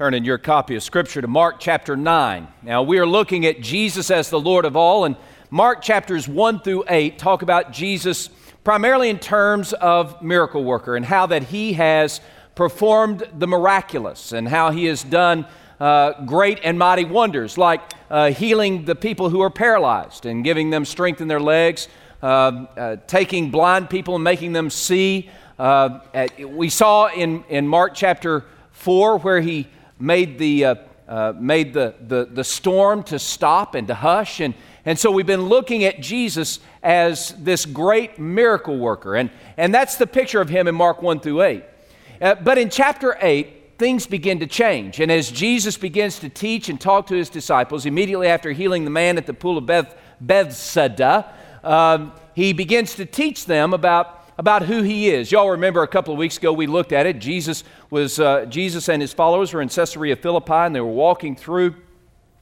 [0.00, 2.46] Turn in your copy of Scripture to Mark chapter 9.
[2.62, 5.16] Now, we are looking at Jesus as the Lord of all, and
[5.50, 8.28] Mark chapters 1 through 8 talk about Jesus
[8.62, 12.20] primarily in terms of miracle worker and how that he has
[12.54, 15.44] performed the miraculous and how he has done
[15.80, 20.70] uh, great and mighty wonders, like uh, healing the people who are paralyzed and giving
[20.70, 21.88] them strength in their legs,
[22.22, 25.28] uh, uh taking blind people and making them see.
[25.58, 25.98] Uh,
[26.46, 29.66] we saw in, in Mark chapter 4 where he
[29.98, 30.74] made the, uh,
[31.08, 34.40] uh, made the, the, the storm to stop and to hush.
[34.40, 39.16] And, and so we've been looking at Jesus as this great miracle worker.
[39.16, 41.64] And, and that's the picture of him in Mark 1 through 8.
[42.20, 45.00] Uh, but in chapter 8, things begin to change.
[45.00, 48.90] And as Jesus begins to teach and talk to his disciples, immediately after healing the
[48.90, 54.62] man at the pool of Beth, Bethsaida, um, he begins to teach them about about
[54.62, 55.30] who he is.
[55.30, 57.18] Y'all remember a couple of weeks ago we looked at it.
[57.18, 61.36] Jesus was uh, Jesus and his followers were in Caesarea Philippi and they were walking
[61.36, 61.74] through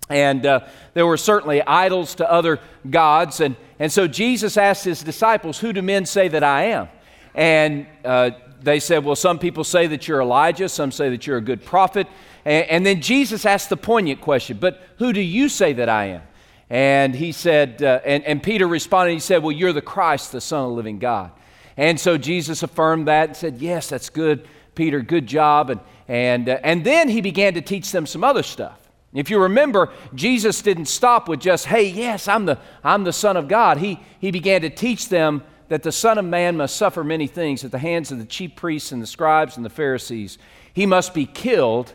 [0.08, 0.60] and uh,
[0.94, 5.72] there were certainly idols to other gods and, and so jesus asked his disciples who
[5.72, 6.88] do men say that i am
[7.34, 8.30] and uh,
[8.62, 11.64] they said well some people say that you're elijah some say that you're a good
[11.64, 12.06] prophet
[12.44, 16.06] and, and, then jesus asked the poignant question but who do you say that i
[16.06, 16.22] am
[16.70, 20.40] and he said uh, and, and peter responded he said well you're the christ the
[20.40, 21.32] son of the living god
[21.76, 25.70] and so Jesus affirmed that and said, Yes, that's good, Peter, good job.
[25.70, 28.80] And, and, uh, and then he began to teach them some other stuff.
[29.12, 33.36] If you remember, Jesus didn't stop with just, hey, yes, I'm the, I'm the Son
[33.36, 33.78] of God.
[33.78, 37.64] He, he began to teach them that the Son of Man must suffer many things
[37.64, 40.38] at the hands of the chief priests and the scribes and the Pharisees.
[40.72, 41.94] He must be killed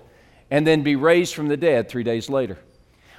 [0.50, 2.58] and then be raised from the dead three days later.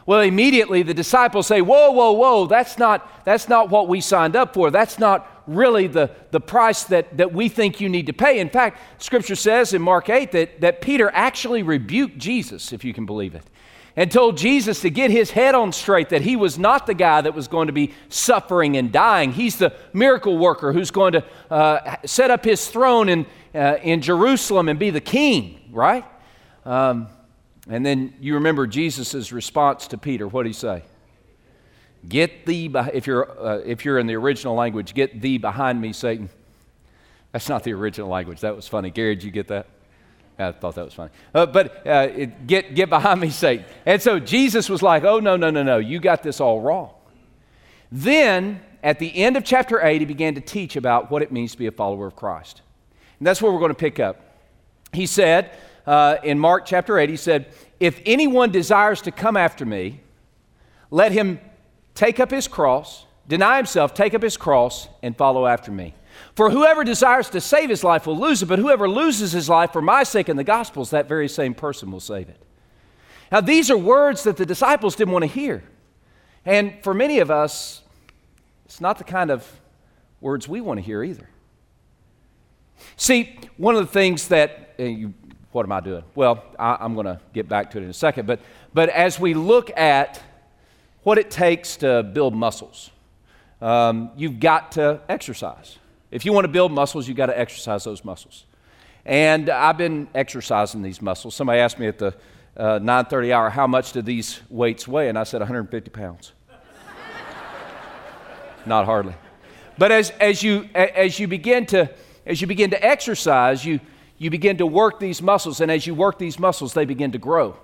[0.05, 4.37] Well, immediately the disciples say, Whoa, whoa, whoa, that's not, that's not what we signed
[4.37, 4.71] up for.
[4.71, 8.39] That's not really the, the price that, that we think you need to pay.
[8.39, 12.95] In fact, Scripture says in Mark 8 that, that Peter actually rebuked Jesus, if you
[12.95, 13.45] can believe it,
[13.97, 17.21] and told Jesus to get his head on straight that he was not the guy
[17.21, 19.33] that was going to be suffering and dying.
[19.33, 24.01] He's the miracle worker who's going to uh, set up his throne in, uh, in
[24.01, 26.05] Jerusalem and be the king, right?
[26.65, 27.09] Um,
[27.69, 30.27] and then you remember Jesus' response to Peter.
[30.27, 30.83] What did he say?
[32.09, 35.93] Get thee, if you're, uh, if you're in the original language, get thee behind me,
[35.93, 36.29] Satan.
[37.31, 38.41] That's not the original language.
[38.41, 38.91] That was funny.
[38.91, 39.67] Gary, did you get that?
[40.39, 41.11] I thought that was funny.
[41.33, 43.65] Uh, but uh, it, get, get behind me, Satan.
[43.87, 45.79] And so Jesus was like, oh, no, no, no, no.
[45.79, 46.91] You got this all wrong.
[47.93, 51.53] Then, at the end of chapter 8, he began to teach about what it means
[51.53, 52.63] to be a follower of Christ.
[53.19, 54.21] And that's where we're going to pick up.
[54.93, 55.53] He said
[55.87, 60.01] uh, in Mark chapter 8, he said, If anyone desires to come after me,
[60.91, 61.41] let him
[61.95, 65.95] take up his cross, deny himself, take up his cross, and follow after me.
[66.35, 69.73] For whoever desires to save his life will lose it, but whoever loses his life
[69.73, 72.43] for my sake and the gospel's, that very same person will save it.
[73.31, 75.65] Now, these are words that the disciples didn't want to hear.
[76.45, 77.83] And for many of us,
[78.67, 79.61] it's not the kind of
[80.21, 81.29] words we want to hear either.
[82.97, 85.15] See, one of the things that, you,
[85.53, 86.03] what am I doing?
[86.15, 88.41] Well, I, am going to get back to it in a second, but,
[88.75, 90.21] but as we look at
[91.03, 92.91] what it takes to build muscles.
[93.61, 95.79] Um, you've got to exercise.
[96.11, 98.45] If you want to build muscles, you've got to exercise those muscles.
[99.05, 101.35] And I've been exercising these muscles.
[101.35, 102.15] Somebody asked me at the
[102.57, 106.33] uh, 9:30 hour, "How much do these weights weigh?" And I said, "150 pounds."
[108.67, 109.15] Not hardly.
[109.79, 111.91] But as, as, you, as, you begin to,
[112.27, 113.81] as you begin to exercise, you,
[114.23, 115.61] you begin to work these muscles.
[115.61, 117.57] And as you work these muscles, they begin to grow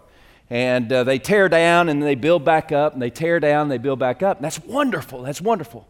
[0.50, 3.70] and uh, they tear down and they build back up and they tear down and
[3.70, 4.38] they build back up.
[4.38, 5.22] And that's wonderful.
[5.22, 5.86] That's wonderful.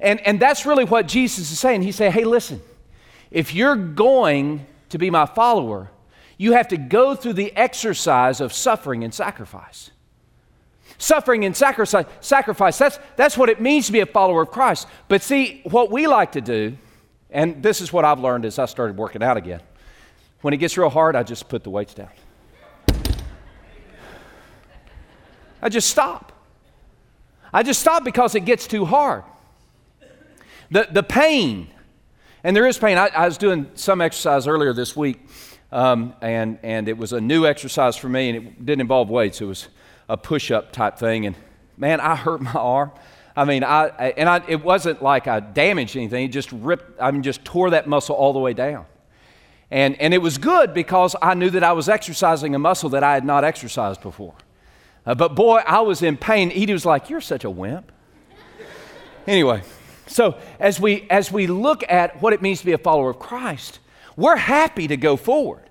[0.00, 1.82] And, and that's really what Jesus is saying.
[1.82, 2.62] He's saying, hey, listen,
[3.30, 5.90] if you're going to be my follower,
[6.38, 9.90] you have to go through the exercise of suffering and sacrifice.
[10.96, 14.86] Suffering and sacrifice, sacrifice that's, that's what it means to be a follower of Christ.
[15.08, 16.76] But see, what we like to do,
[17.30, 19.60] and this is what I've learned as I started working out again,
[20.44, 22.10] when it gets real hard, I just put the weights down.
[25.62, 26.32] I just stop.
[27.50, 29.24] I just stop because it gets too hard.
[30.70, 31.68] The, the pain,
[32.42, 32.98] and there is pain.
[32.98, 35.26] I, I was doing some exercise earlier this week,
[35.72, 39.40] um, and, and it was a new exercise for me, and it didn't involve weights.
[39.40, 39.68] It was
[40.10, 41.24] a push up type thing.
[41.24, 41.36] And
[41.78, 42.92] man, I hurt my arm.
[43.34, 43.86] I mean, I,
[44.18, 47.70] and I, it wasn't like I damaged anything, it just ripped, I mean, just tore
[47.70, 48.84] that muscle all the way down.
[49.74, 53.02] And, and it was good because I knew that I was exercising a muscle that
[53.02, 54.34] I had not exercised before.
[55.04, 56.52] Uh, but boy, I was in pain.
[56.52, 57.90] Edie was like, You're such a wimp.
[59.26, 59.62] anyway,
[60.06, 63.18] so as we, as we look at what it means to be a follower of
[63.18, 63.80] Christ,
[64.14, 65.68] we're happy to go forward.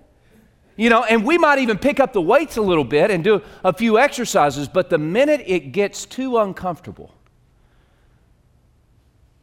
[0.76, 3.42] You know, and we might even pick up the weights a little bit and do
[3.64, 7.16] a few exercises, but the minute it gets too uncomfortable,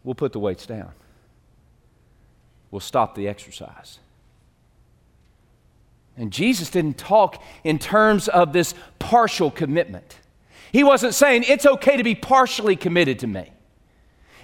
[0.05, 0.93] we'll put the weights down.
[2.71, 4.01] We'll stop the exercise.
[6.17, 10.19] And Jesus didn't talk in terms of this partial commitment.
[10.73, 13.51] He wasn't saying it's okay to be partially committed to me.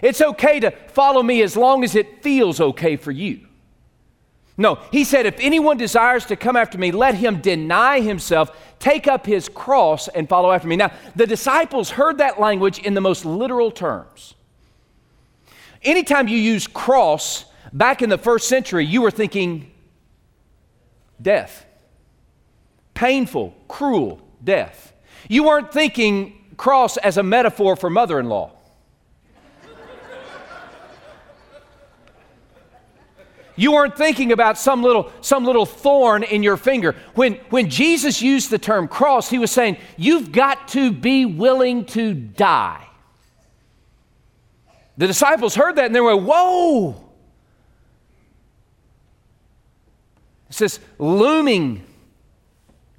[0.02, 3.46] It's okay to follow me as long as it feels okay for you.
[4.58, 9.06] No, he said, if anyone desires to come after me, let him deny himself, take
[9.06, 10.76] up his cross, and follow after me.
[10.76, 14.34] Now, the disciples heard that language in the most literal terms.
[15.82, 19.70] Anytime you use cross back in the first century, you were thinking
[21.20, 21.64] death,
[22.94, 24.92] painful, cruel death.
[25.28, 28.52] You weren't thinking cross as a metaphor for mother in law.
[33.58, 36.94] You weren't thinking about some little, some little thorn in your finger.
[37.14, 41.86] When, when Jesus used the term cross, he was saying, You've got to be willing
[41.86, 42.86] to die.
[44.98, 47.06] The disciples heard that and they were, Whoa!
[50.48, 51.84] It's this looming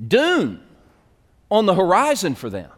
[0.06, 0.62] doom
[1.50, 2.70] on the horizon for them.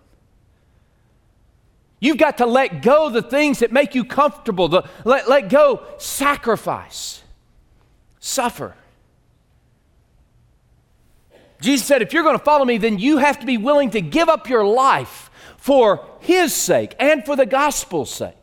[2.00, 5.84] You've got to let go the things that make you comfortable, the, let, let go
[5.98, 7.22] sacrifice
[8.20, 8.76] suffer.
[11.60, 14.02] Jesus said, if you're going to follow me, then you have to be willing to
[14.02, 18.34] give up your life for His sake and for the gospel's sake.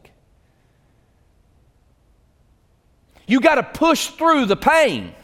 [3.26, 5.14] You got to push through the pain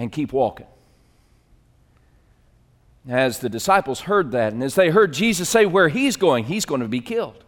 [0.00, 0.66] and keep walking.
[3.08, 6.64] As the disciples heard that, and as they heard Jesus say where He's going, He's
[6.64, 7.44] going to be killed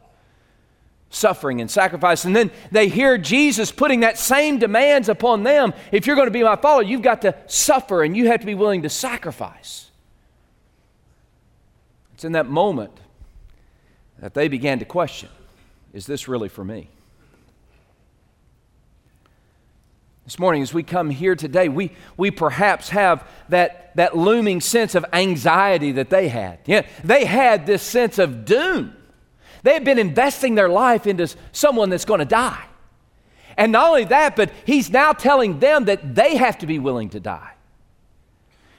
[1.08, 2.24] suffering and sacrifice.
[2.24, 5.74] And then they hear Jesus putting that same demands upon them.
[5.92, 8.46] If you're going to be my follower, you've got to suffer and you have to
[8.46, 9.90] be willing to sacrifice.
[12.14, 12.98] It's in that moment
[14.20, 15.28] that they began to question
[15.92, 16.88] is this really for me?
[20.32, 24.94] This morning, as we come here today, we, we perhaps have that, that looming sense
[24.94, 26.60] of anxiety that they had.
[26.64, 28.96] Yeah, they had this sense of doom.
[29.62, 32.64] They have been investing their life into someone that's going to die.
[33.58, 37.10] And not only that, but he's now telling them that they have to be willing
[37.10, 37.52] to die.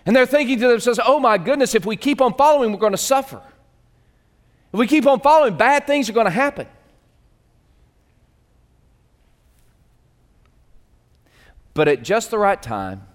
[0.07, 2.93] And they're thinking to themselves, oh my goodness, if we keep on following, we're going
[2.93, 3.43] to suffer.
[4.73, 6.65] If we keep on following, bad things are going to happen.
[11.73, 13.07] But at just the right time,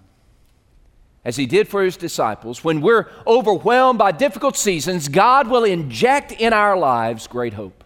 [1.25, 6.31] as he did for his disciples, when we're overwhelmed by difficult seasons, God will inject
[6.31, 7.83] in our lives great hope.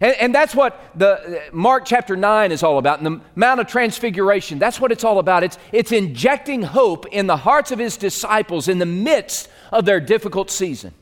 [0.00, 3.66] And, and, that's what the Mark chapter 9 is all about, and the Mount of
[3.66, 4.58] Transfiguration.
[4.58, 5.42] That's what it's all about.
[5.42, 9.98] It's, it's injecting hope in the hearts of his disciples in the midst of their
[9.98, 10.94] difficult season.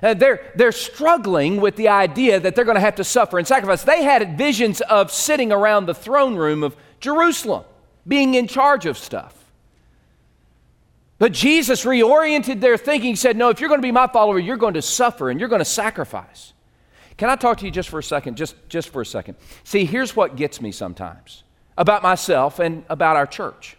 [0.00, 3.46] Uh, they're, they're struggling with the idea that they're going to have to suffer and
[3.46, 3.82] sacrifice.
[3.84, 7.64] They had visions of sitting around the throne room of Jerusalem,
[8.08, 9.36] being in charge of stuff.
[11.18, 14.38] But Jesus reoriented their thinking, He said, No, if you're going to be my follower,
[14.38, 16.52] you're going to suffer and you're going to sacrifice.
[17.18, 18.36] Can I talk to you just for a second?
[18.36, 19.36] Just, just for a second.
[19.64, 21.44] See, here's what gets me sometimes
[21.76, 23.76] about myself and about our church.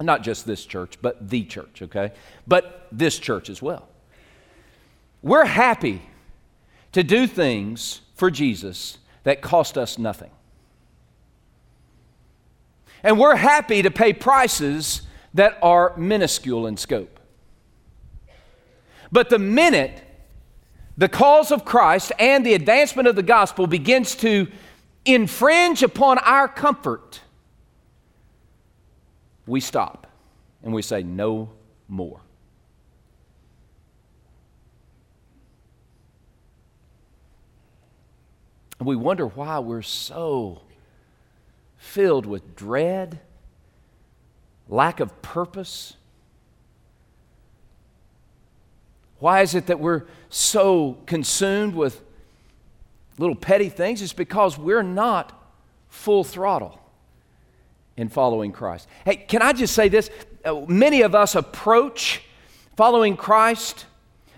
[0.00, 2.12] Not just this church, but the church, okay?
[2.46, 3.88] But this church as well.
[5.22, 6.02] We're happy
[6.92, 10.30] to do things for Jesus that cost us nothing.
[13.02, 15.02] And we're happy to pay prices
[15.34, 17.20] that are minuscule in scope.
[19.12, 20.02] But the minute
[20.96, 24.48] the cause of Christ and the advancement of the gospel begins to
[25.06, 27.20] infringe upon our comfort,
[29.46, 30.06] we stop
[30.62, 31.50] and we say, no
[31.88, 32.20] more.
[38.78, 40.60] We wonder why we're so
[41.80, 43.18] filled with dread
[44.68, 45.94] lack of purpose?
[49.18, 52.00] Why is it that we're so consumed with
[53.18, 54.02] little petty things?
[54.02, 55.32] It's because we're not
[55.88, 56.78] full throttle
[57.96, 58.86] in following Christ.
[59.04, 60.10] Hey, can I just say this?
[60.44, 62.22] Uh, many of us approach
[62.76, 63.86] following Christ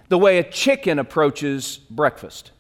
[0.09, 2.53] the way a chicken approaches breakfast.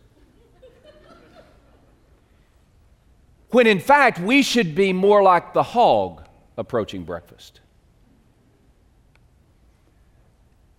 [3.52, 6.24] When in fact, we should be more like the hog
[6.56, 7.60] approaching breakfast.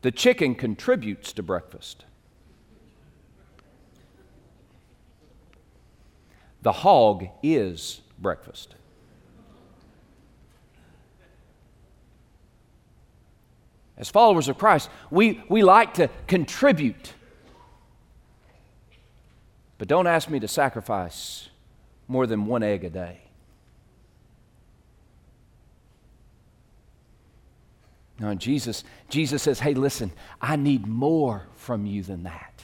[0.02, 2.06] The chicken contributes to breakfast.
[6.64, 8.76] The hog is breakfast.
[13.98, 17.14] As followers of Christ, we, we like to contribute.
[19.78, 21.50] But don't ask me to sacrifice
[22.08, 23.20] more than one egg a day.
[28.20, 32.62] No, Jesus, Jesus says, hey, listen, I need more from you than that.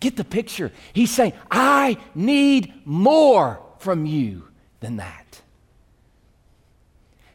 [0.00, 0.72] Get the picture.
[0.92, 4.48] He's saying, I need more from you
[4.80, 5.42] than that.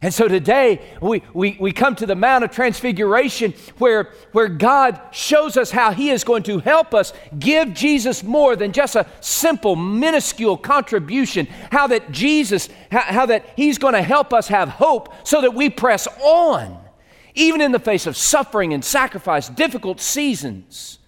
[0.05, 5.01] And so today we, we, we come to the Mount of Transfiguration where, where God
[5.09, 9.07] shows us how He is going to help us give Jesus more than just a
[9.19, 11.47] simple, minuscule contribution.
[11.71, 15.55] How that Jesus, how, how that He's going to help us have hope so that
[15.55, 16.77] we press on,
[17.33, 20.99] even in the face of suffering and sacrifice, difficult seasons.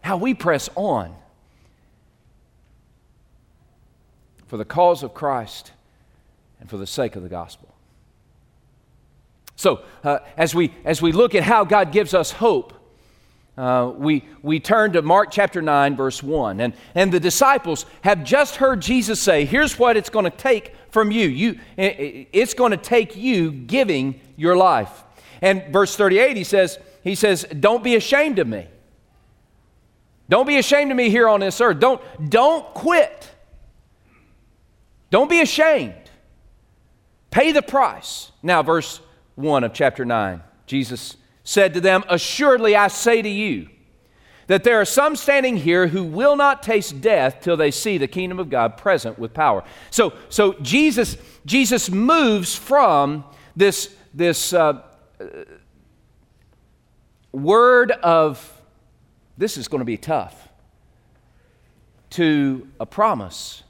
[0.00, 1.14] How we press on
[4.46, 5.72] for the cause of Christ
[6.60, 7.74] and for the sake of the gospel.
[9.60, 12.72] So, uh, as, we, as we look at how God gives us hope,
[13.58, 16.60] uh, we, we turn to Mark chapter 9, verse 1.
[16.62, 20.74] And, and the disciples have just heard Jesus say, Here's what it's going to take
[20.88, 21.28] from you.
[21.28, 25.04] you it's going to take you giving your life.
[25.42, 28.66] And verse 38, he says, he says, Don't be ashamed of me.
[30.30, 31.80] Don't be ashamed of me here on this earth.
[31.80, 32.00] Don't,
[32.30, 33.30] don't quit.
[35.10, 35.92] Don't be ashamed.
[37.30, 38.32] Pay the price.
[38.42, 39.02] Now, verse
[39.36, 40.42] 1 of chapter 9.
[40.66, 43.68] Jesus said to them, Assuredly I say to you,
[44.46, 48.08] that there are some standing here who will not taste death till they see the
[48.08, 49.62] kingdom of God present with power.
[49.92, 54.82] So, so Jesus, Jesus moves from this, this uh,
[57.32, 58.60] word of
[59.38, 60.48] this is going to be tough
[62.10, 63.62] to a promise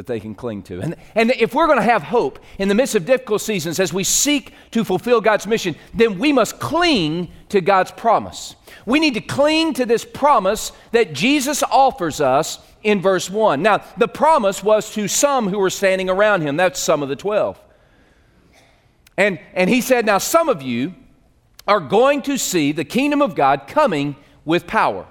[0.00, 0.80] that they can cling to.
[0.80, 3.92] And, and if we're going to have hope in the midst of difficult seasons as
[3.92, 8.56] we seek to fulfill God's mission, then we must cling to God's promise.
[8.86, 13.60] We need to cling to this promise that Jesus offers us in verse 1.
[13.60, 16.56] Now, the promise was to some who were standing around him.
[16.56, 17.60] That's some of the 12.
[19.18, 20.94] And, and he said, Now, some of you
[21.68, 24.16] are going to see the kingdom of God coming
[24.46, 25.06] with power.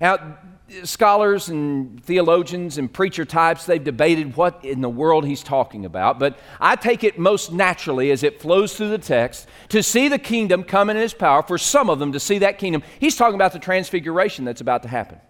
[0.00, 0.38] Now,
[0.82, 6.18] scholars and theologians and preacher types, they've debated what in the world he's talking about.
[6.18, 10.18] But I take it most naturally as it flows through the text to see the
[10.18, 12.82] kingdom come in his power, for some of them to see that kingdom.
[12.98, 15.20] He's talking about the transfiguration that's about to happen.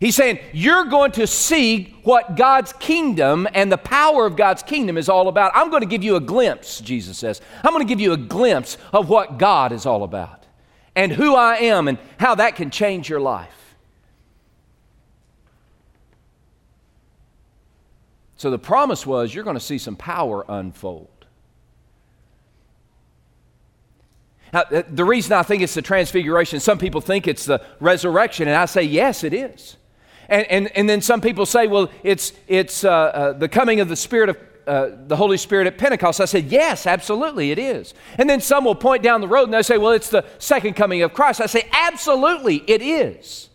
[0.00, 4.98] He's saying, You're going to see what God's kingdom and the power of God's kingdom
[4.98, 5.52] is all about.
[5.54, 7.40] I'm going to give you a glimpse, Jesus says.
[7.62, 10.41] I'm going to give you a glimpse of what God is all about
[10.94, 13.76] and who I am and how that can change your life.
[18.36, 21.08] So the promise was you're going to see some power unfold.
[24.52, 28.56] Now, the reason I think it's the transfiguration, some people think it's the resurrection, and
[28.56, 29.76] I say, yes, it is.
[30.28, 33.88] And, and, and then some people say, well, it's, it's uh, uh, the coming of
[33.88, 36.20] the Spirit of uh, the Holy Spirit at Pentecost.
[36.20, 37.94] I said, yes, absolutely, it is.
[38.18, 40.74] And then some will point down the road and they say, well, it's the second
[40.74, 41.40] coming of Christ.
[41.40, 43.48] I say, absolutely, it is.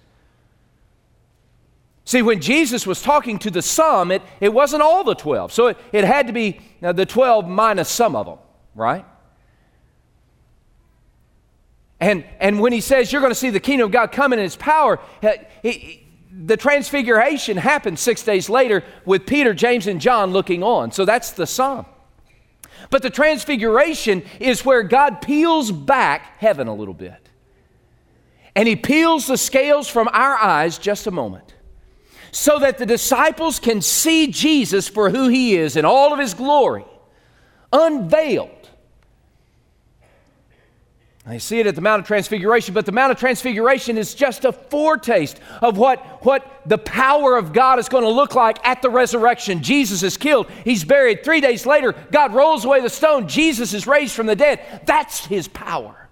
[2.05, 5.51] See, when Jesus was talking to the some, it, it wasn't all the 12.
[5.51, 8.37] So it, it had to be uh, the 12 minus some of them,
[8.75, 9.05] right?
[11.99, 14.45] And, and when he says you're going to see the kingdom of God coming in
[14.45, 15.29] its power, uh,
[16.31, 20.91] the transfiguration happened six days later with Peter, James, and John looking on.
[20.91, 21.85] So that's the some.
[22.89, 27.29] But the transfiguration is where God peels back heaven a little bit.
[28.55, 31.53] And he peels the scales from our eyes just a moment
[32.31, 36.33] so that the disciples can see Jesus for who he is in all of his
[36.33, 36.85] glory,
[37.71, 38.49] unveiled.
[41.29, 44.45] I see it at the Mount of Transfiguration, but the Mount of Transfiguration is just
[44.45, 48.81] a foretaste of what, what the power of God is going to look like at
[48.81, 49.61] the resurrection.
[49.61, 51.25] Jesus is killed, he's buried.
[51.25, 54.83] Three days later, God rolls away the stone, Jesus is raised from the dead.
[54.85, 56.07] That's his power.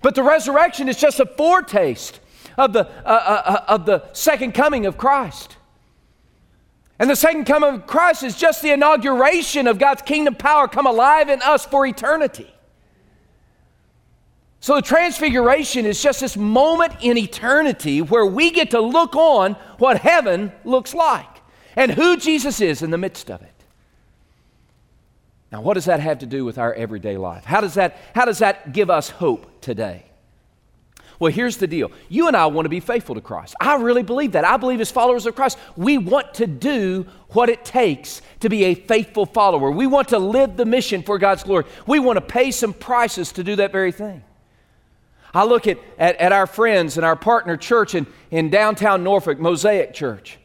[0.00, 2.20] But the resurrection is just a foretaste
[2.56, 5.56] of the, uh, uh, uh, of the second coming of Christ.
[7.00, 10.86] And the second coming of Christ is just the inauguration of God's kingdom power come
[10.86, 12.54] alive in us for eternity.
[14.60, 19.54] So the transfiguration is just this moment in eternity where we get to look on
[19.78, 21.40] what heaven looks like
[21.76, 23.48] and who Jesus is in the midst of it.
[25.50, 27.44] Now, what does that have to do with our everyday life?
[27.44, 30.04] How does that, how does that give us hope today?
[31.18, 31.90] Well, here's the deal.
[32.08, 33.54] You and I want to be faithful to Christ.
[33.60, 34.44] I really believe that.
[34.44, 38.64] I believe as followers of Christ, we want to do what it takes to be
[38.64, 39.70] a faithful follower.
[39.70, 41.64] We want to live the mission for God's glory.
[41.86, 44.22] We want to pay some prices to do that very thing.
[45.32, 49.38] I look at, at, at our friends and our partner church in, in downtown Norfolk,
[49.38, 50.38] Mosaic Church,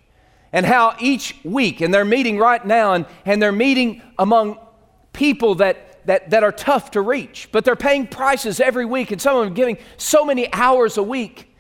[0.54, 4.60] and how each week, and they're meeting right now, and, and they're meeting among
[5.12, 9.22] people that, that, that are tough to reach, but they're paying prices every week, and
[9.22, 11.52] some of them giving so many hours a week.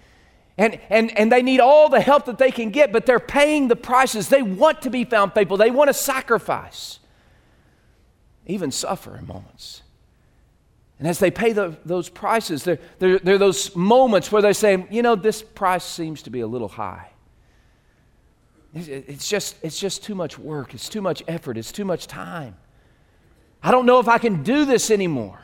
[0.57, 3.67] And, and, and they need all the help that they can get, but they're paying
[3.67, 4.29] the prices.
[4.29, 5.57] They want to be found faithful.
[5.57, 6.99] They want to sacrifice,
[8.45, 9.81] even suffer in moments.
[10.99, 14.53] And as they pay the, those prices, there, there, there are those moments where they
[14.53, 17.09] say, you know, this price seems to be a little high.
[18.73, 22.57] It's just, it's just too much work, it's too much effort, it's too much time.
[23.63, 25.39] I don't know if I can do this anymore.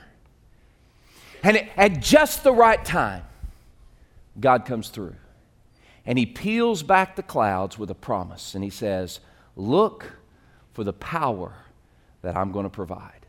[1.43, 3.23] And at just the right time,
[4.39, 5.15] God comes through.
[6.05, 8.53] And he peels back the clouds with a promise.
[8.53, 9.19] And he says,
[9.55, 10.13] Look
[10.73, 11.53] for the power
[12.21, 13.20] that I'm going to provide.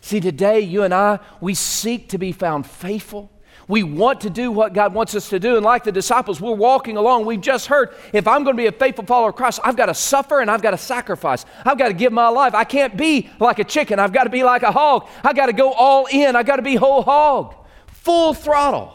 [0.00, 3.30] See, today, you and I, we seek to be found faithful.
[3.68, 5.56] We want to do what God wants us to do.
[5.56, 7.26] And like the disciples, we're walking along.
[7.26, 9.86] We've just heard if I'm going to be a faithful follower of Christ, I've got
[9.86, 11.44] to suffer and I've got to sacrifice.
[11.64, 12.54] I've got to give my life.
[12.54, 13.98] I can't be like a chicken.
[13.98, 15.08] I've got to be like a hog.
[15.24, 16.36] I've got to go all in.
[16.36, 17.56] I've got to be whole hog,
[17.88, 18.92] full throttle.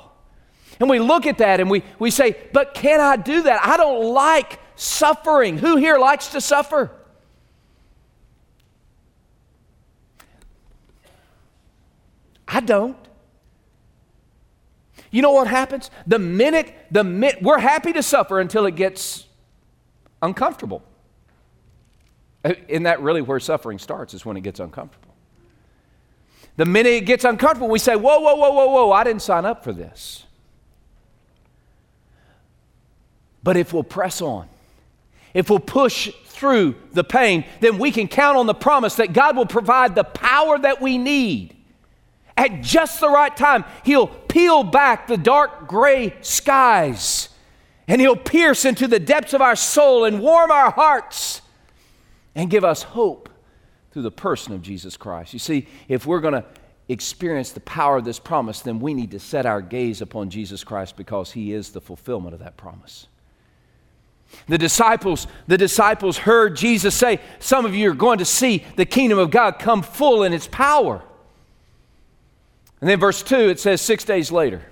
[0.80, 3.66] And we look at that and we, we say, but can I do that?
[3.66, 5.58] I don't like suffering.
[5.58, 6.92] Who here likes to suffer?
[12.52, 12.98] I don't.
[15.10, 15.90] You know what happens?
[16.06, 19.26] The minute, the we're happy to suffer until it gets
[20.22, 20.84] uncomfortable.
[22.44, 24.14] Uh, Isn't that really where suffering starts?
[24.14, 25.16] Is when it gets uncomfortable.
[26.58, 29.46] The minute it gets uncomfortable, we say, Whoa, whoa, whoa, whoa, whoa, I didn't sign
[29.46, 30.26] up for this.
[33.44, 34.48] But if we'll press on,
[35.34, 39.38] if we'll push through the pain, then we can count on the promise that God
[39.38, 41.56] will provide the power that we need
[42.38, 47.30] at just the right time, He'll peel back the dark gray skies
[47.88, 51.42] and He'll pierce into the depths of our soul and warm our hearts
[52.36, 53.30] and give us hope
[53.92, 55.34] through the person of Jesus Christ.
[55.34, 56.46] You see, if we're going to
[56.88, 60.64] experience the power of this promise, then we need to set our gaze upon Jesus
[60.64, 63.08] Christ because He is the fulfillment of that promise.
[64.48, 68.86] The disciples, the disciples heard Jesus say, Some of you are going to see the
[68.86, 71.04] kingdom of God come full in its power.
[72.82, 74.64] And then verse 2, it says, six days later.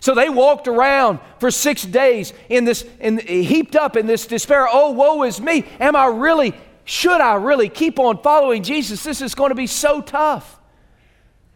[0.00, 4.66] So they walked around for six days in this, in, heaped up in this despair.
[4.70, 5.66] Oh, woe is me.
[5.78, 9.02] Am I really, should I really keep on following Jesus?
[9.02, 10.58] This is going to be so tough.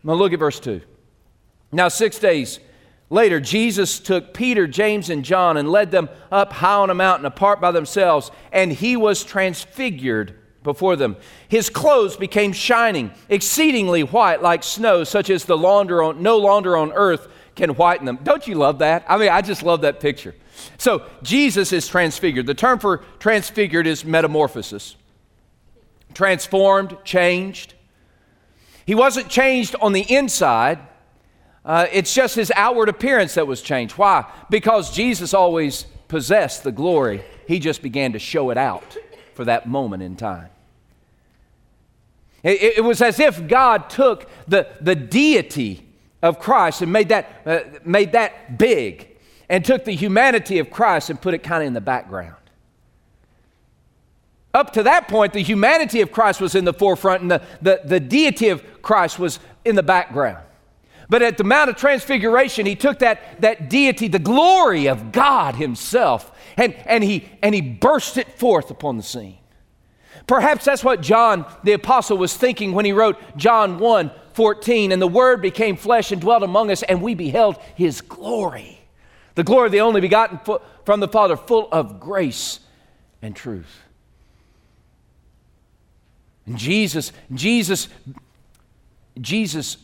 [0.02, 0.82] Now look at verse 2.
[1.72, 2.60] Now, six days
[3.08, 7.26] later, Jesus took Peter, James, and John and led them up high on a mountain
[7.26, 11.16] apart by themselves, and he was transfigured before them.
[11.46, 16.76] His clothes became shining, exceedingly white like snow, such as the launder on, no launder
[16.76, 18.18] on earth can whiten them.
[18.24, 19.04] Don't you love that?
[19.08, 20.34] I mean, I just love that picture.
[20.78, 22.46] So, Jesus is transfigured.
[22.46, 24.96] The term for transfigured is metamorphosis.
[26.14, 27.74] Transformed, changed.
[28.86, 30.78] He wasn't changed on the inside.
[31.64, 33.96] Uh, it's just his outward appearance that was changed.
[33.96, 34.30] Why?
[34.50, 37.22] Because Jesus always possessed the glory.
[37.46, 38.96] He just began to show it out
[39.34, 40.48] for that moment in time.
[42.44, 45.84] It, it was as if God took the, the deity
[46.22, 49.08] of Christ and made that, uh, made that big
[49.48, 52.36] and took the humanity of Christ and put it kind of in the background.
[54.52, 57.80] Up to that point, the humanity of Christ was in the forefront and the, the,
[57.84, 60.44] the deity of Christ was in the background.
[61.08, 65.56] But at the Mount of Transfiguration, he took that, that deity, the glory of God
[65.56, 69.38] Himself, and, and, he, and he burst it forth upon the scene.
[70.26, 75.00] Perhaps that's what John the Apostle was thinking when he wrote John 1 14, and
[75.00, 78.80] the Word became flesh and dwelt among us, and we beheld His glory.
[79.36, 80.40] The glory of the only begotten
[80.84, 82.58] from the Father, full of grace
[83.22, 83.82] and truth.
[86.46, 87.88] And Jesus, Jesus,
[89.20, 89.76] Jesus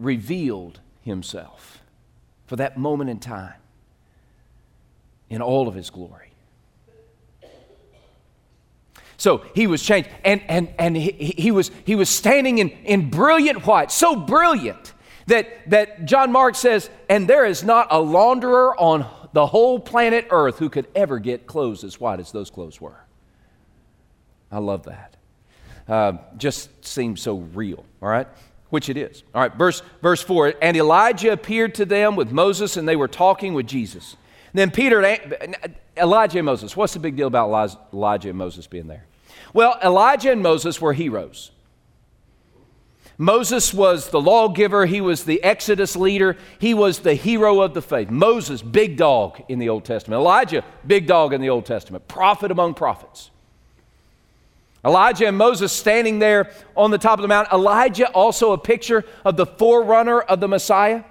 [0.00, 1.82] revealed Himself
[2.46, 3.54] for that moment in time
[5.30, 6.31] in all of His glory.
[9.22, 10.10] So he was changed.
[10.24, 14.92] And, and, and he, he, was, he was standing in, in brilliant white, so brilliant
[15.28, 20.26] that, that John Mark says, and there is not a launderer on the whole planet
[20.30, 22.98] Earth who could ever get clothes as white as those clothes were.
[24.50, 25.16] I love that.
[25.86, 28.26] Uh, just seems so real, all right?
[28.70, 29.22] which it is.
[29.34, 33.06] All right, verse, verse 4 And Elijah appeared to them with Moses, and they were
[33.06, 34.16] talking with Jesus.
[34.52, 35.16] Then Peter,
[35.96, 39.06] Elijah and Moses, what's the big deal about Elijah and Moses being there?
[39.52, 41.50] Well, Elijah and Moses were heroes.
[43.18, 47.82] Moses was the lawgiver, he was the Exodus leader, he was the hero of the
[47.82, 48.10] faith.
[48.10, 50.20] Moses, big dog in the Old Testament.
[50.20, 53.30] Elijah, big dog in the Old Testament, prophet among prophets.
[54.84, 57.54] Elijah and Moses standing there on the top of the mountain.
[57.54, 61.04] Elijah, also a picture of the forerunner of the Messiah.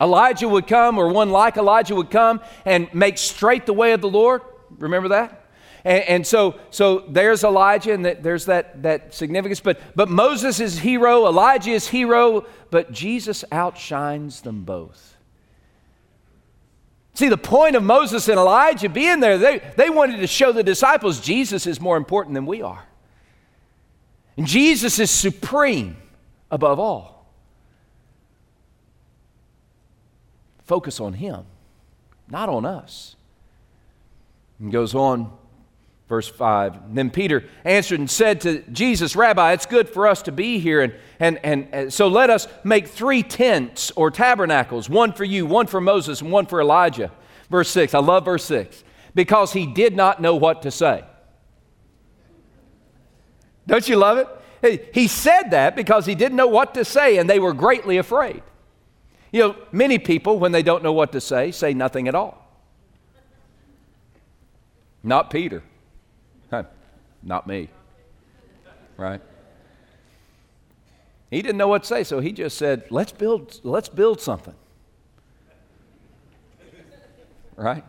[0.00, 4.00] Elijah would come, or one like Elijah would come and make straight the way of
[4.00, 4.40] the Lord.
[4.78, 5.43] Remember that?
[5.84, 9.60] And, and so, so there's Elijah, and there's that, that significance.
[9.60, 15.16] But, but Moses is hero, Elijah is hero, but Jesus outshines them both.
[17.14, 20.64] See, the point of Moses and Elijah being there, they, they wanted to show the
[20.64, 22.84] disciples Jesus is more important than we are.
[24.36, 25.96] And Jesus is supreme
[26.50, 27.28] above all.
[30.64, 31.44] Focus on Him,
[32.28, 33.14] not on us.
[34.58, 35.30] And goes on
[36.08, 40.32] Verse 5 Then Peter answered and said to Jesus, Rabbi, it's good for us to
[40.32, 45.12] be here, and, and, and, and so let us make three tents or tabernacles one
[45.12, 47.10] for you, one for Moses, and one for Elijah.
[47.50, 51.04] Verse 6, I love verse 6, because he did not know what to say.
[53.66, 54.90] Don't you love it?
[54.94, 58.42] He said that because he didn't know what to say, and they were greatly afraid.
[59.30, 62.40] You know, many people, when they don't know what to say, say nothing at all.
[65.02, 65.62] Not Peter.
[67.22, 67.68] Not me.
[68.96, 69.20] Right?
[71.30, 74.54] He didn't know what to say, so he just said, let's build, let's build something.
[77.56, 77.84] Right?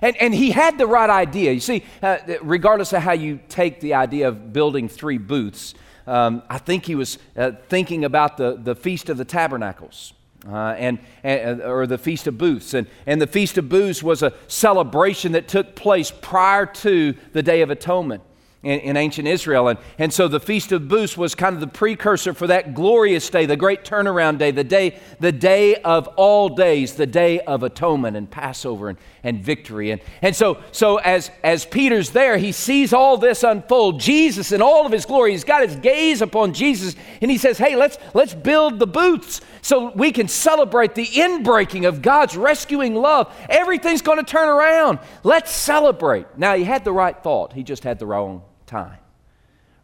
[0.00, 1.52] And, and he had the right idea.
[1.52, 5.74] You see, uh, regardless of how you take the idea of building three booths,
[6.06, 10.14] um, I think he was uh, thinking about the, the Feast of the Tabernacles.
[10.48, 12.74] Uh, and, and, or the Feast of Booths.
[12.74, 17.44] And, and the Feast of Booths was a celebration that took place prior to the
[17.44, 18.24] Day of Atonement
[18.62, 19.68] in, in, ancient Israel.
[19.68, 23.28] And, and so the Feast of Booths was kind of the precursor for that glorious
[23.30, 27.62] day, the great turnaround day, the day, the day of all days, the day of
[27.62, 29.90] atonement and Passover and, and victory.
[29.90, 34.00] And, and so, so as, as Peter's there, he sees all this unfold.
[34.00, 37.58] Jesus in all of his glory, he's got his gaze upon Jesus, and he says,
[37.58, 42.94] Hey, let's, let's build the booths so we can celebrate the inbreaking of God's rescuing
[42.94, 43.32] love.
[43.48, 44.98] Everything's going to turn around.
[45.22, 46.26] Let's celebrate.
[46.36, 48.98] Now, he had the right thought, he just had the wrong time.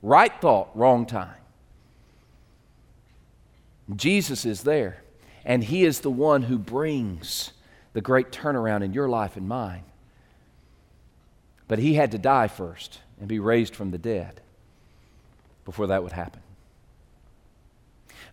[0.02, 1.34] Right thought, wrong time.
[3.94, 5.02] Jesus is there,
[5.44, 7.52] and He is the one who brings
[7.98, 9.82] the great turnaround in your life and mine.
[11.66, 14.40] But He had to die first and be raised from the dead
[15.64, 16.40] before that would happen.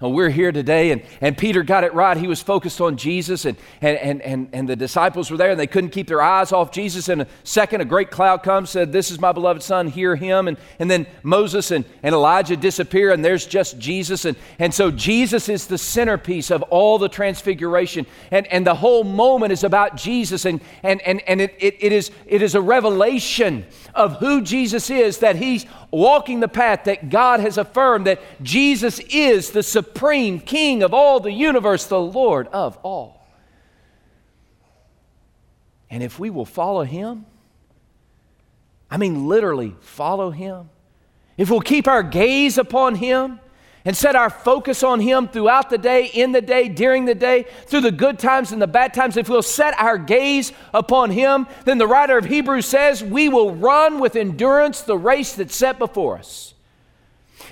[0.02, 2.18] We're here today, and, and Peter got it right.
[2.18, 5.68] He was focused on Jesus, and, and, and, and the disciples were there, and they
[5.68, 7.08] couldn't keep their eyes off Jesus.
[7.08, 10.50] In a second, a great cloud comes, said, This is my beloved Son, hear him.
[10.50, 14.26] And, and then Moses and, and Elijah disappear, and there's just Jesus.
[14.26, 18.06] And, and so Jesus is the centerpiece of all the transfiguration.
[18.32, 21.92] And, and the whole moment is about Jesus, and, and, and, and it, it, it,
[21.94, 27.10] is, it is a revelation of who Jesus is, that he's walking the path that
[27.10, 32.48] God has affirmed, that Jesus is the supreme King of all the universe, the Lord
[32.50, 33.26] of all.
[35.90, 37.26] And if we will follow him,
[38.92, 40.70] I mean, literally follow him,
[41.38, 43.40] if we'll keep our gaze upon him,
[43.86, 47.46] and set our focus on Him throughout the day, in the day, during the day,
[47.68, 51.46] through the good times and the bad times, if we'll set our gaze upon Him,
[51.66, 55.78] then the writer of Hebrews says, we will run with endurance the race that's set
[55.78, 56.56] before us.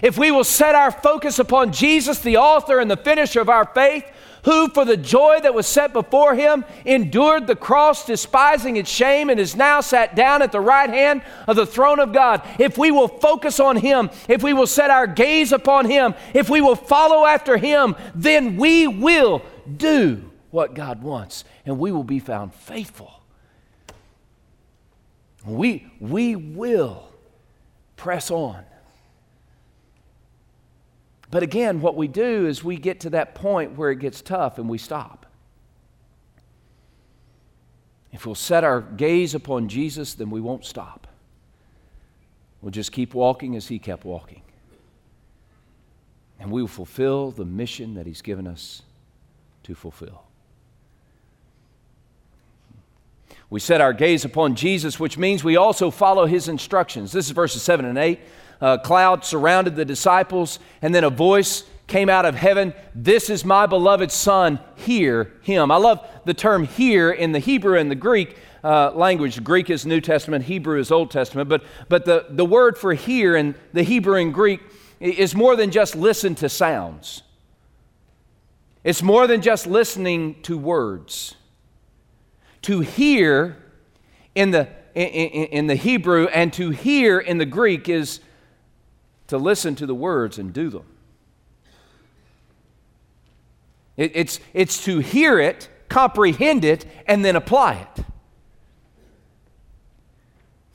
[0.01, 3.65] If we will set our focus upon Jesus, the author and the finisher of our
[3.65, 4.03] faith,
[4.43, 9.29] who for the joy that was set before him endured the cross, despising its shame,
[9.29, 12.41] and is now sat down at the right hand of the throne of God.
[12.59, 16.49] If we will focus on him, if we will set our gaze upon him, if
[16.49, 19.41] we will follow after him, then we will
[19.77, 23.11] do what God wants and we will be found faithful.
[25.45, 27.09] We, we will
[27.95, 28.63] press on
[31.33, 34.59] but again, what we do is we get to that point where it gets tough
[34.59, 35.25] and we stop.
[38.11, 41.07] If we'll set our gaze upon Jesus, then we won't stop.
[42.61, 44.43] We'll just keep walking as He kept walking.
[46.39, 48.83] And we will fulfill the mission that He's given us
[49.63, 50.25] to fulfill.
[53.49, 57.11] We set our gaze upon Jesus, which means we also follow His instructions.
[57.11, 58.19] This is verses 7 and 8
[58.63, 63.43] uh, cloud surrounded the disciples, and then a voice came out of heaven This is
[63.43, 65.69] my beloved Son, hear him.
[65.69, 68.37] I love the term hear in the Hebrew and the Greek.
[68.63, 69.43] Uh, language.
[69.43, 71.49] Greek is New Testament, Hebrew is Old Testament.
[71.49, 74.61] But, but the, the word for hear in the Hebrew and Greek
[75.01, 77.23] is more than just listen to sounds,
[78.85, 81.35] it's more than just listening to words.
[82.61, 83.57] To hear
[84.33, 88.21] in the, in, in, in the Hebrew and to hear in the Greek is
[89.33, 90.85] to listen to the words and do them.
[93.97, 98.05] It, it's, it's to hear it, comprehend it, and then apply it.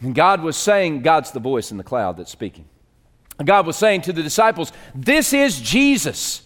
[0.01, 2.65] And God was saying, God's the voice in the cloud that's speaking.
[3.45, 6.43] God was saying to the disciples, This is Jesus.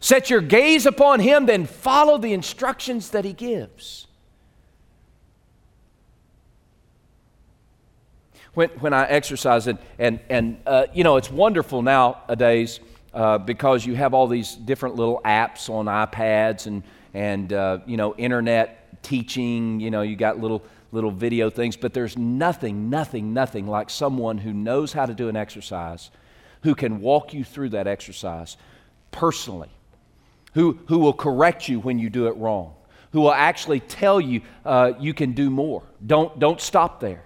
[0.00, 4.08] Set your gaze upon him, then follow the instructions that he gives.
[8.54, 12.80] When, when I exercise, and, and, and uh, you know, it's wonderful nowadays
[13.14, 16.82] uh, because you have all these different little apps on iPads and,
[17.14, 20.62] and uh, you know, internet teaching, you know, you got little
[20.92, 25.28] little video things, but there's nothing, nothing, nothing like someone who knows how to do
[25.28, 26.10] an exercise,
[26.62, 28.58] who can walk you through that exercise
[29.10, 29.70] personally,
[30.54, 32.74] who, who will correct you when you do it wrong,
[33.12, 35.82] who will actually tell you uh, you can do more.
[36.06, 37.24] Don't, don't stop there.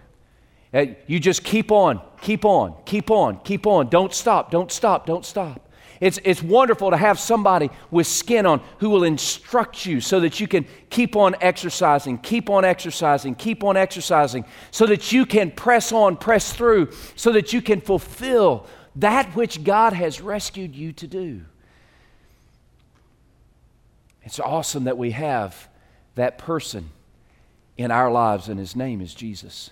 [0.77, 3.89] Uh, you just keep on, keep on, keep on, keep on.
[3.89, 5.63] Don't stop, don't stop, don't stop.
[6.03, 10.39] It's, it's wonderful to have somebody with skin on who will instruct you so that
[10.39, 15.51] you can keep on exercising, keep on exercising, keep on exercising, so that you can
[15.51, 20.93] press on, press through, so that you can fulfill that which God has rescued you
[20.93, 21.41] to do.
[24.25, 25.69] It's awesome that we have
[26.17, 26.91] that person
[27.79, 29.71] in our lives, and his name is Jesus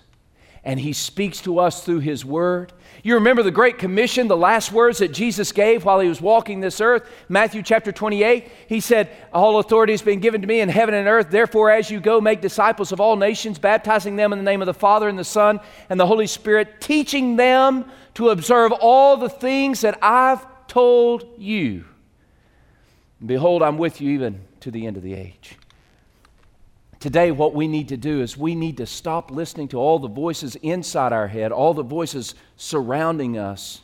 [0.65, 2.73] and he speaks to us through his word.
[3.03, 6.61] You remember the Great Commission, the last words that Jesus gave while he was walking
[6.61, 7.09] this earth?
[7.29, 8.51] Matthew chapter 28.
[8.67, 11.31] He said, All authority has been given to me in heaven and earth.
[11.31, 14.67] Therefore, as you go, make disciples of all nations, baptizing them in the name of
[14.67, 19.29] the Father and the Son and the Holy Spirit, teaching them to observe all the
[19.29, 21.85] things that I've told you.
[23.19, 25.59] And behold, I'm with you even to the end of the age.
[27.05, 30.09] Today, what we need to do is we need to stop listening to all the
[30.09, 33.83] voices inside our head, all the voices surrounding us,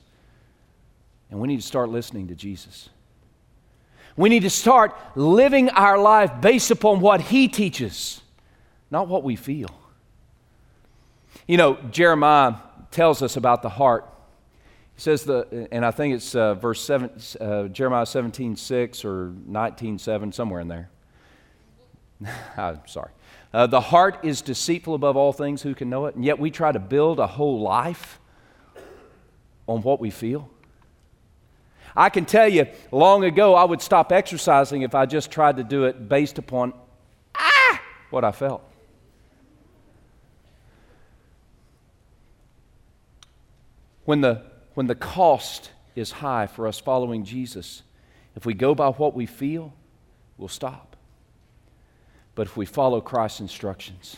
[1.30, 2.88] and we need to start listening to Jesus.
[4.16, 8.22] We need to start living our life based upon what He teaches,
[8.90, 9.68] not what we feel.
[11.46, 12.54] You know, Jeremiah
[12.90, 14.08] tells us about the heart.
[14.94, 19.34] He says the, and I think it's uh, verse seven, uh, Jeremiah 17, 6 or
[19.44, 20.88] 19, 7, somewhere in there.
[22.56, 23.10] I'm sorry.
[23.52, 25.62] Uh, the heart is deceitful above all things.
[25.62, 26.14] Who can know it?
[26.14, 28.20] And yet we try to build a whole life
[29.66, 30.48] on what we feel.
[31.96, 35.64] I can tell you, long ago, I would stop exercising if I just tried to
[35.64, 36.72] do it based upon
[37.34, 38.62] ah, what I felt.
[44.04, 44.42] When the,
[44.74, 47.82] when the cost is high for us following Jesus,
[48.36, 49.72] if we go by what we feel,
[50.38, 50.89] we'll stop.
[52.40, 54.16] But if we follow Christ's instructions,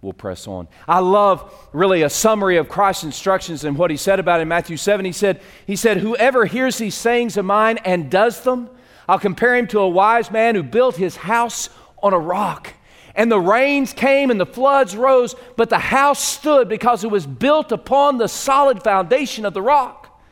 [0.00, 0.68] we'll press on.
[0.88, 4.48] I love really a summary of Christ's instructions and what he said about it in
[4.48, 5.04] Matthew 7.
[5.04, 8.70] He said, he said, Whoever hears these sayings of mine and does them,
[9.06, 11.68] I'll compare him to a wise man who built his house
[12.02, 12.72] on a rock.
[13.14, 17.26] And the rains came and the floods rose, but the house stood because it was
[17.26, 20.22] built upon the solid foundation of the rock.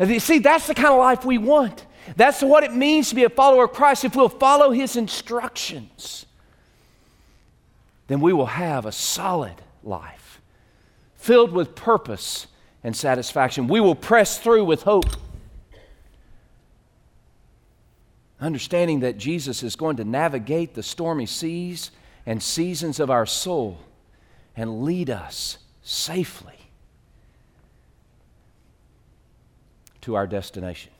[0.00, 1.85] And you see, that's the kind of life we want.
[2.14, 4.04] That's what it means to be a follower of Christ.
[4.04, 6.26] If we'll follow his instructions,
[8.06, 10.40] then we will have a solid life
[11.16, 12.46] filled with purpose
[12.84, 13.66] and satisfaction.
[13.66, 15.16] We will press through with hope.
[18.40, 21.90] Understanding that Jesus is going to navigate the stormy seas
[22.26, 23.78] and seasons of our soul
[24.54, 26.52] and lead us safely
[30.02, 30.92] to our destination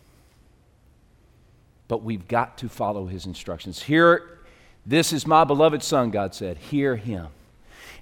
[1.89, 3.83] but we've got to follow his instructions.
[3.83, 4.39] Here,
[4.85, 6.57] this is my beloved son, God said.
[6.59, 7.29] Hear him.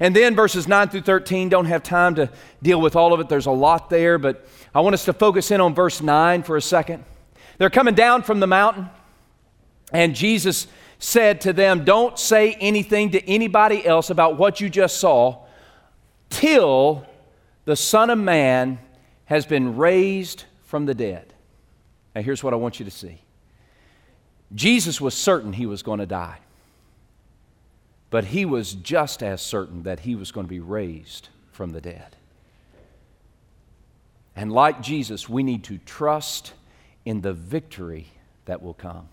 [0.00, 2.30] And then verses 9 through 13, don't have time to
[2.62, 3.28] deal with all of it.
[3.28, 6.56] There's a lot there, but I want us to focus in on verse 9 for
[6.56, 7.04] a second.
[7.58, 8.90] They're coming down from the mountain,
[9.92, 10.66] and Jesus
[10.98, 15.44] said to them, Don't say anything to anybody else about what you just saw
[16.30, 17.06] till
[17.64, 18.78] the Son of Man
[19.26, 21.32] has been raised from the dead.
[22.14, 23.20] Now, here's what I want you to see
[24.52, 26.38] Jesus was certain he was going to die,
[28.10, 31.80] but he was just as certain that he was going to be raised from the
[31.80, 32.16] dead.
[34.36, 36.52] And like Jesus, we need to trust
[37.04, 38.08] in the victory
[38.46, 39.08] that will come.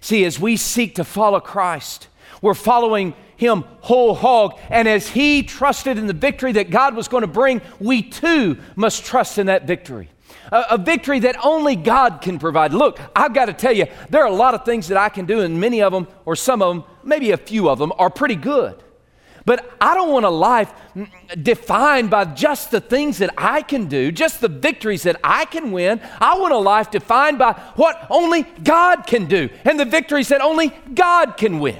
[0.00, 2.08] See, as we seek to follow Christ,
[2.40, 4.58] we're following him whole hog.
[4.70, 8.58] And as he trusted in the victory that God was going to bring, we too
[8.76, 10.08] must trust in that victory.
[10.50, 12.72] A, a, victory that only God can provide.
[12.72, 15.26] Look, I've got to tell you, there are a lot of things that I can
[15.26, 18.10] do, and many of them, or some of them, maybe a few of them, are
[18.10, 18.82] pretty good.
[19.44, 21.08] But I don't want a life mm,
[21.42, 25.72] defined by just the things that I can do, just the victories that I can
[25.72, 26.00] win.
[26.20, 30.40] I want a life defined by what only God can do and the victories that
[30.40, 31.78] only God can win.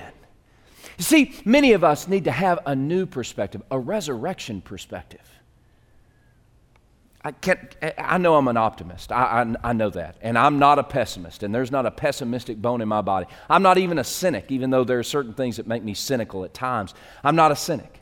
[0.98, 5.20] You see, many of us need to have a new perspective, a resurrection perspective.
[7.24, 9.12] I, can't, I know I'm an optimist.
[9.12, 10.16] I, I, I, know that.
[10.22, 13.26] And I'm not a pessimist, and there's not a pessimistic bone in my body.
[13.48, 16.44] I'm not even a cynic, even though there are certain things that make me cynical
[16.44, 16.94] at times.
[17.22, 18.00] I'm not a cynic.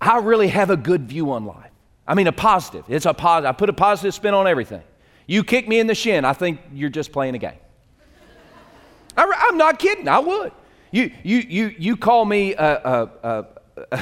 [0.00, 1.70] I really have a good view on life.
[2.06, 2.84] I mean, a positive.
[2.88, 3.48] It's a positive.
[3.48, 4.82] I put a positive spin on everything.
[5.26, 7.52] You kick me in the shin, I think you're just playing a game.
[9.16, 10.08] I, am not kidding.
[10.08, 10.52] I would.
[10.90, 13.46] You, you, you, you call me a, a,
[13.92, 14.00] a,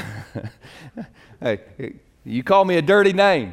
[1.43, 1.59] a
[2.25, 3.53] you call me a dirty name.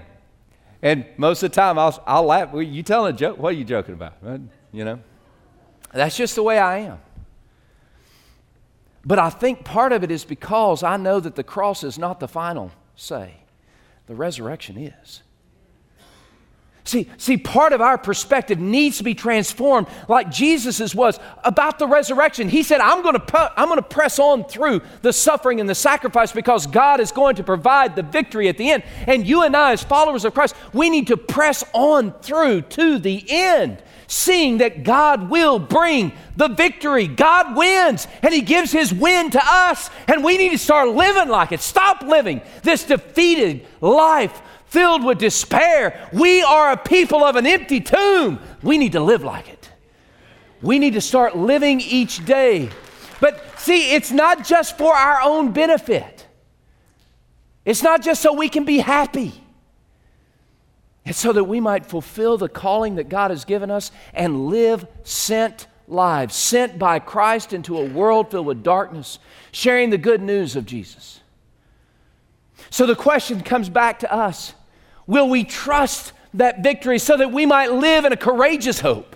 [0.82, 2.54] And most of the time, I'll, I'll laugh.
[2.54, 3.38] Well, you telling a joke?
[3.38, 4.14] What are you joking about?
[4.72, 5.00] You know?
[5.94, 7.00] That's just the way I am.
[9.06, 12.20] But I think part of it is because I know that the cross is not
[12.20, 13.34] the final say,
[14.08, 15.22] the resurrection is.
[16.90, 21.86] See, see, part of our perspective needs to be transformed like Jesus's was about the
[21.86, 22.50] resurrection.
[22.50, 25.76] He said, I'm going to I'm going to press on through the suffering and the
[25.76, 28.82] sacrifice because God is going to provide the victory at the end.
[29.06, 32.98] And you and I, as followers of Christ, we need to press on through to
[32.98, 37.06] the end, seeing that God will bring the victory.
[37.06, 41.30] God wins, and He gives His win to us, and we need to start living
[41.30, 41.60] like it.
[41.60, 46.10] Stop living this defeated life filled with despair.
[46.14, 48.40] We are a people of an empty tomb.
[48.64, 49.70] We need to live like it.
[50.62, 52.70] We need to start living each day.
[53.20, 56.28] But see, it's not just for our own benefit,
[57.66, 59.34] it's not just so we can be happy.
[61.06, 64.86] It's so that we might fulfill the calling that God has given us and live
[65.04, 69.18] sent lives, sent by Christ into a world filled with darkness,
[69.52, 71.22] sharing the good news of Jesus.
[72.70, 74.54] So the question comes back to us
[75.10, 79.16] will we trust that victory so that we might live in a courageous hope?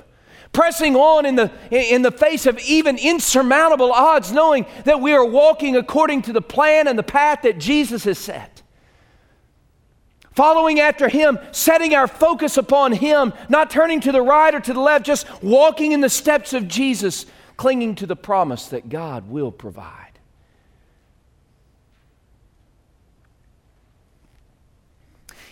[0.51, 5.25] Pressing on in the, in the face of even insurmountable odds, knowing that we are
[5.25, 8.63] walking according to the plan and the path that Jesus has set.
[10.31, 14.73] Following after Him, setting our focus upon Him, not turning to the right or to
[14.73, 19.29] the left, just walking in the steps of Jesus, clinging to the promise that God
[19.29, 20.12] will provide.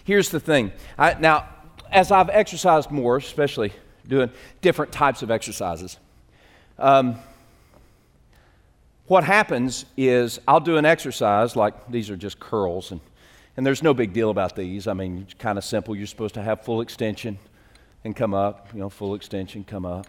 [0.03, 0.71] Here's the thing.
[0.97, 1.47] I, now,
[1.91, 3.73] as I've exercised more, especially
[4.07, 5.97] doing different types of exercises,
[6.79, 7.17] um,
[9.07, 13.01] what happens is I'll do an exercise like these are just curls, and,
[13.57, 14.87] and there's no big deal about these.
[14.87, 15.95] I mean, it's kind of simple.
[15.95, 17.37] You're supposed to have full extension
[18.03, 20.07] and come up, you know, full extension, come up.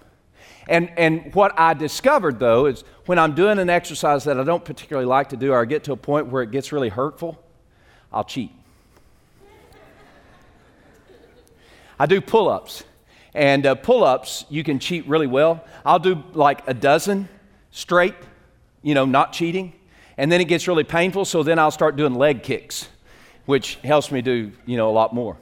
[0.69, 4.65] And, and what I discovered though is when I'm doing an exercise that I don't
[4.65, 7.43] particularly like to do or I get to a point where it gets really hurtful,
[8.13, 8.51] I'll cheat.
[11.99, 12.85] I do pull ups.
[13.35, 15.65] And uh, pull ups, you can cheat really well.
[15.85, 17.29] I'll do like a dozen
[17.71, 18.15] straight,
[18.83, 19.73] you know, not cheating.
[20.19, 22.89] And then it gets really painful, so then I'll start doing leg kicks,
[23.47, 25.39] which helps me do, you know, a lot more.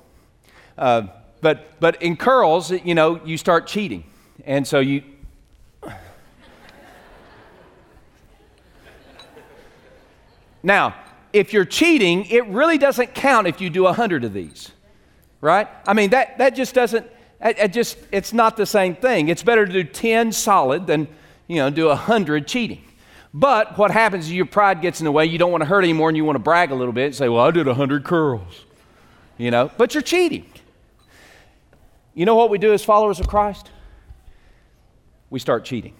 [0.78, 1.08] Uh,
[1.40, 4.04] but, but in curls, you know, you start cheating.
[4.44, 5.02] And so you.
[10.62, 10.94] now,
[11.32, 14.70] if you're cheating, it really doesn't count if you do a hundred of these
[15.40, 15.68] right?
[15.86, 17.06] I mean, that, that just doesn't,
[17.40, 19.28] it, it just, it's not the same thing.
[19.28, 21.08] It's better to do 10 solid than,
[21.46, 22.84] you know, do 100 cheating.
[23.32, 25.26] But what happens is your pride gets in the way.
[25.26, 27.14] You don't want to hurt anymore and you want to brag a little bit and
[27.14, 28.64] say, well, I did 100 curls,
[29.38, 30.46] you know, but you're cheating.
[32.14, 33.70] You know what we do as followers of Christ?
[35.30, 35.94] We start cheating.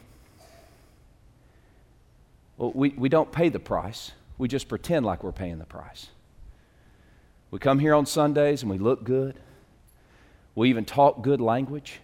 [2.57, 6.09] Well, we, we don't pay the price, we just pretend like we're paying the price.
[7.51, 9.37] We come here on Sundays and we look good.
[10.55, 12.01] We even talk good language.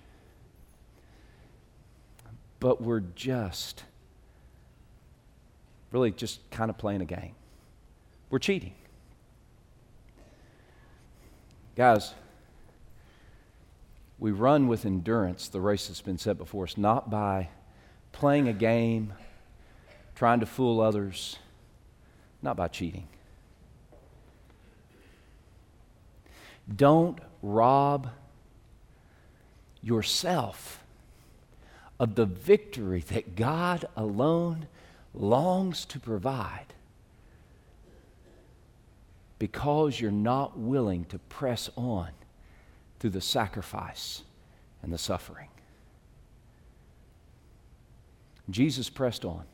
[2.59, 3.85] But we're just,
[5.93, 7.35] really just kind of playing a game.
[8.31, 8.75] We're cheating.
[11.77, 12.15] Guys,
[14.19, 17.51] we run with endurance the race that's been set before us, not by
[18.13, 19.13] playing a game,
[20.15, 21.37] trying to fool others,
[22.41, 23.07] not by cheating.
[26.75, 28.09] Don't rob
[29.83, 30.83] yourself
[31.99, 34.67] of the victory that God alone
[35.15, 36.67] longs to provide
[39.39, 42.11] because you're not willing to press on
[42.99, 44.23] through the sacrifice
[44.83, 45.49] and the suffering.
[48.49, 49.45] Jesus pressed on,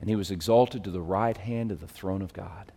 [0.00, 2.72] and he was exalted to the right hand of the throne of God.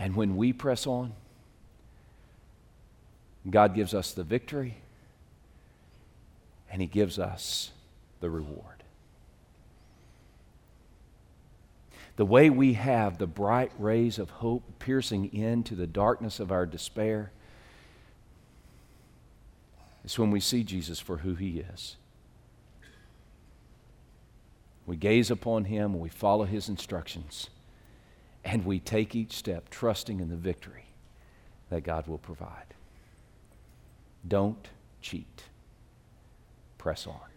[0.00, 1.12] And when we press on,
[3.48, 4.78] God gives us the victory
[6.70, 7.70] and He gives us
[8.20, 8.82] the reward.
[12.16, 16.64] The way we have the bright rays of hope piercing into the darkness of our
[16.64, 17.30] despair
[20.02, 21.96] is when we see Jesus for who He is.
[24.86, 27.50] We gaze upon Him, we follow His instructions
[28.44, 30.86] and we take each step trusting in the victory
[31.68, 32.74] that God will provide.
[34.26, 34.68] Don't
[35.00, 35.44] cheat.
[36.78, 37.29] Press on.